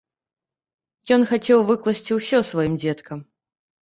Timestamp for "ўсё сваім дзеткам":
2.21-3.19